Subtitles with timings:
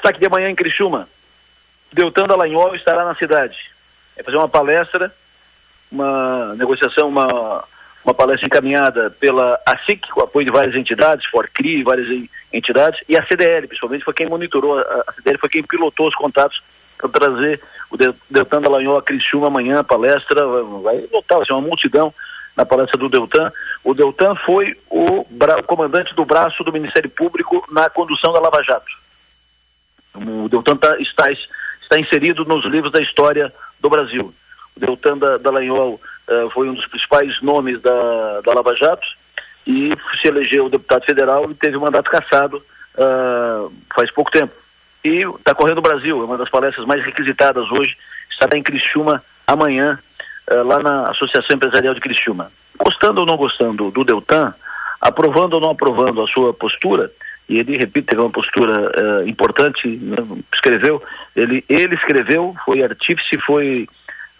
[0.00, 1.06] destaque de amanhã em Criciúma.
[1.92, 3.56] Deltan Dallagnol estará na cidade.
[4.16, 5.12] Vai fazer uma palestra,
[5.92, 7.64] uma negociação, uma,
[8.04, 12.08] uma palestra encaminhada pela ASIC, com apoio de várias entidades, Forcri, várias
[12.52, 16.14] entidades, e a CDL, principalmente, foi quem monitorou, a, a CDL foi quem pilotou os
[16.14, 16.62] contatos
[16.96, 17.60] para trazer
[17.90, 20.46] o Deltan Dallagnol a Criciúma amanhã, a palestra,
[20.82, 22.14] vai lotar, vai ser uma multidão
[22.56, 23.52] na palestra do Deltan.
[23.82, 28.62] O Deltan foi o, o comandante do braço do Ministério Público na condução da Lava
[28.62, 28.99] Jato.
[30.14, 34.32] O Deltan tá, está, está inserido nos livros da história do Brasil.
[34.76, 39.06] O Deltan da, Dallagnol uh, foi um dos principais nomes da, da Lava Jato
[39.66, 44.52] e se elegeu deputado federal e teve o mandato cassado uh, faz pouco tempo.
[45.04, 47.96] E está correndo o Brasil, é uma das palestras mais requisitadas hoje,
[48.30, 49.98] estará em Criciúma amanhã,
[50.50, 52.50] uh, lá na Associação Empresarial de Criciúma.
[52.78, 54.54] Gostando ou não gostando do Deltan,
[55.00, 57.10] aprovando ou não aprovando a sua postura,
[57.50, 60.16] e ele, repito, teve uma postura uh, importante, né,
[60.54, 61.02] escreveu,
[61.34, 63.88] ele, ele escreveu, foi artífice, foi,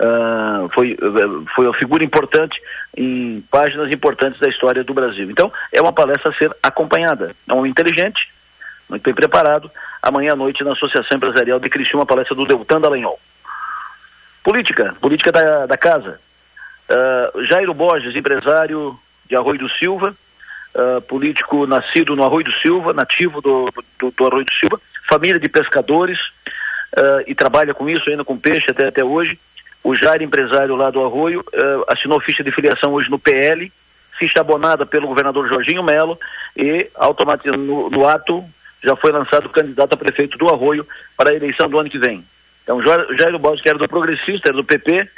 [0.00, 2.56] uh, foi, uh, foi uma figura importante
[2.96, 5.28] em páginas importantes da história do Brasil.
[5.28, 7.34] Então, é uma palestra a ser acompanhada.
[7.48, 8.32] É um inteligente,
[8.88, 9.68] muito bem preparado.
[10.00, 13.18] Amanhã à noite, na Associação Empresarial de Criciúma, palestra do Deltan Dallagnol.
[14.44, 16.20] Política, política da, da casa.
[16.88, 18.96] Uh, Jairo Borges, empresário
[19.28, 20.14] de Arroio do Silva,
[20.74, 25.38] uh, político nascido no Arroio do Silva, nativo do, do, do Arroio do Silva, família
[25.40, 26.18] de pescadores
[26.96, 29.38] uh, e trabalha com isso ainda com peixe até, até hoje.
[29.82, 33.72] O Jair, empresário lá do Arroio, uh, assinou ficha de filiação hoje no PL,
[34.18, 36.18] ficha abonada pelo governador Jorginho Melo
[36.56, 38.44] e automaticamente no, no ato
[38.82, 42.24] já foi lançado candidato a prefeito do Arroio para a eleição do ano que vem.
[42.62, 45.08] Então, Jair Borges, que era do Progressista, era do PP,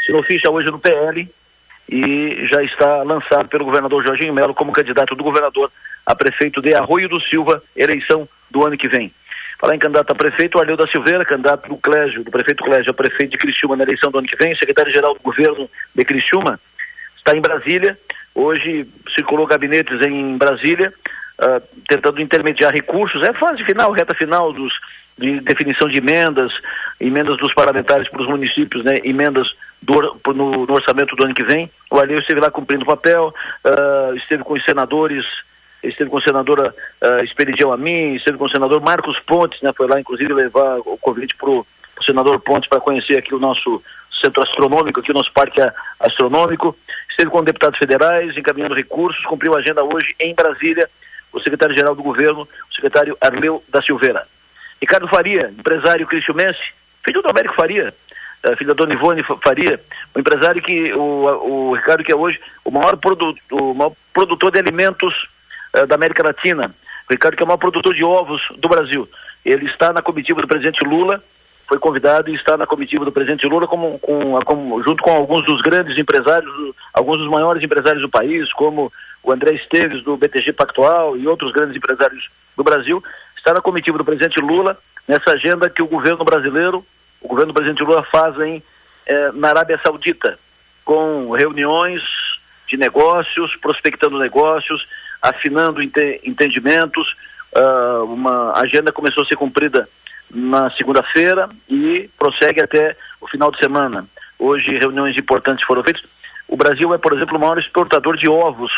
[0.00, 1.28] assinou ficha hoje no PL
[1.88, 5.70] e já está lançado pelo governador Jorginho Melo como candidato do governador
[6.04, 9.12] a prefeito de Arroio do Silva, eleição do ano que vem.
[9.58, 12.90] Falar em candidato a prefeito, o Arleu da Silveira, candidato do Clésio, do prefeito Clésio
[12.90, 16.60] a prefeito de Criciúma na eleição do ano que vem, secretário-geral do governo de Criciúma,
[17.16, 17.98] está em Brasília,
[18.34, 20.92] hoje circulou gabinetes em Brasília,
[21.40, 24.72] uh, tentando intermediar recursos, é fase final, reta final dos,
[25.18, 26.52] de definição de emendas,
[27.00, 29.48] emendas dos parlamentares para os municípios, né, emendas
[29.80, 31.70] do, no, no, orçamento do ano que vem.
[31.90, 33.32] O Arleu esteve lá cumprindo o papel,
[33.64, 35.24] uh, esteve com os senadores,
[35.82, 39.86] esteve com a senadora uh, Esperidião Amin, esteve com o senador Marcos Pontes, né, foi
[39.86, 41.66] lá inclusive levar o convite para o
[42.04, 43.82] senador Pontes para conhecer aqui o nosso
[44.22, 45.60] centro astronômico, aqui o nosso parque
[46.00, 46.76] astronômico.
[47.10, 50.88] Esteve com deputados federais, encaminhando recursos, cumpriu a agenda hoje em Brasília,
[51.32, 54.26] o secretário-geral do governo, o secretário Arleu da Silveira.
[54.80, 56.60] Ricardo Faria, empresário cristiumense,
[57.04, 57.92] filho do Américo Faria,
[58.44, 59.80] uh, filho da Dona Ivone Faria,
[60.14, 64.50] o empresário que, o, o Ricardo que é hoje o maior, produ, o maior produtor
[64.50, 65.14] de alimentos
[65.76, 66.74] uh, da América Latina,
[67.08, 69.08] o Ricardo que é o maior produtor de ovos do Brasil.
[69.44, 71.22] Ele está na comitiva do presidente Lula,
[71.66, 75.44] foi convidado e está na comitiva do presidente Lula como, com, com, junto com alguns
[75.44, 76.50] dos grandes empresários,
[76.94, 78.90] alguns dos maiores empresários do país, como
[79.22, 83.02] o André Esteves do BTG Pactual e outros grandes empresários do Brasil,
[83.36, 86.84] está na comitiva do presidente Lula nessa agenda que o governo brasileiro
[87.20, 88.62] o governo do presidente Lula fazem
[89.06, 90.38] eh, na Arábia Saudita,
[90.84, 92.02] com reuniões
[92.68, 94.86] de negócios, prospectando negócios,
[95.20, 97.16] afinando ente entendimentos.
[97.50, 99.88] Uh, uma agenda começou a ser cumprida
[100.30, 104.06] na segunda-feira e prossegue até o final de semana.
[104.38, 106.02] Hoje reuniões importantes foram feitas.
[106.46, 108.70] O Brasil é, por exemplo, o maior exportador de ovos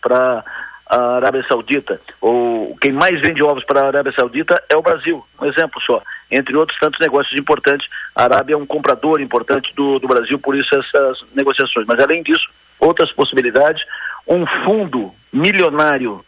[0.00, 0.44] para
[0.86, 5.24] a Arábia Saudita, ou quem mais vende ovos para a Arábia Saudita é o Brasil,
[5.40, 6.02] um exemplo só.
[6.30, 10.56] Entre outros tantos negócios importantes, a Arábia é um comprador importante do, do Brasil, por
[10.56, 11.86] isso essas negociações.
[11.86, 12.46] Mas além disso,
[12.78, 13.82] outras possibilidades,
[14.26, 16.24] um fundo milionário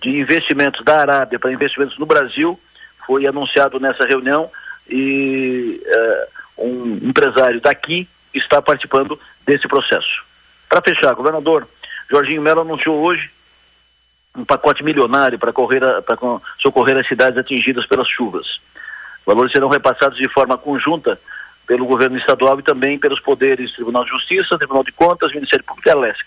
[0.00, 2.58] de investimentos da Arábia para investimentos no Brasil
[3.06, 4.50] foi anunciado nessa reunião
[4.88, 10.24] e uh, um empresário daqui está participando desse processo.
[10.68, 11.66] Para fechar, governador
[12.10, 13.30] Jorginho Mello anunciou hoje
[14.36, 15.52] um pacote milionário para
[16.60, 18.60] socorrer as cidades atingidas pelas chuvas.
[19.24, 21.18] Valores serão repassados de forma conjunta
[21.66, 25.88] pelo governo estadual e também pelos poderes Tribunal de Justiça, Tribunal de Contas, Ministério Público
[25.88, 26.26] e a LESC.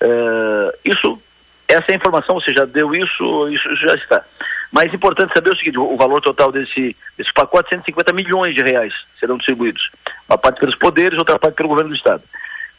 [0.00, 1.20] Uh, isso,
[1.68, 4.24] essa é informação, você já deu isso, isso, isso, já está.
[4.72, 8.62] Mas é importante saber o seguinte, o valor total desse, desse pacote, 150 milhões de
[8.62, 9.90] reais serão distribuídos.
[10.28, 12.22] Uma parte pelos poderes, outra parte pelo governo do Estado.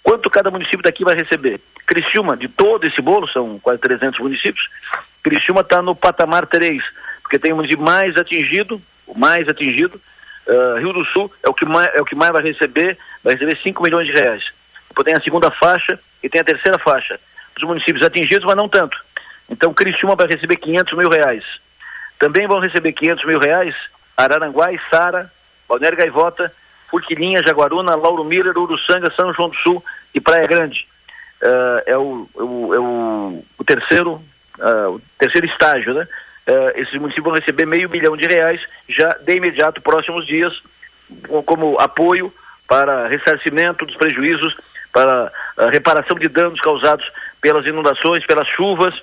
[0.08, 1.60] Quanto cada município daqui vai receber?
[1.86, 4.66] Criciúma, de todo esse bolo, são quase 300 municípios,
[5.22, 6.82] Criciúma está no patamar 3,
[7.22, 10.00] porque tem o município mais atingido, o mais atingido,
[10.48, 13.34] uh, Rio do Sul é o, que mais, é o que mais vai receber, vai
[13.34, 14.46] receber 5 milhões de reais.
[14.88, 17.20] Depois tem a segunda faixa e tem a terceira faixa.
[17.58, 18.98] Os municípios atingidos, mas não tanto.
[19.50, 21.44] Então Criciúma vai receber 500 mil reais.
[22.18, 23.76] Também vão receber 500 mil reais
[24.16, 25.30] Araranguá Sara,
[25.68, 26.50] Balneário Gaivota,
[26.90, 30.88] Furquilinha, Jaguaruna, Lauro Miller, Uruçanga, São João do Sul e Praia Grande.
[31.42, 34.14] Uh, é, o, é, o, é o, o terceiro,
[34.60, 36.08] uh, o terceiro estágio, né?
[36.48, 40.54] Uh, esses municípios vão receber meio milhão de reais já de imediato, próximos dias,
[41.46, 42.34] como apoio
[42.68, 44.56] para ressarcimento dos prejuízos,
[44.94, 45.32] para
[45.72, 47.06] reparação de danos causados
[47.42, 48.94] pelas inundações, pelas chuvas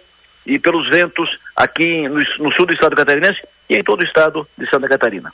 [0.47, 4.47] e pelos ventos aqui no, no sul do estado catarinense e em todo o estado
[4.57, 5.33] de Santa Catarina.